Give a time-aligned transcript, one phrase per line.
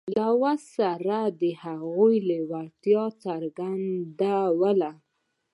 [0.17, 4.91] له وسلې سره د هغوی لېوالتیا څرګندوله.